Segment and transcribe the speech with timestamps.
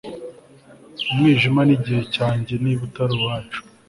[1.11, 3.59] umwijima nigihe cyanjye niba utari uwacu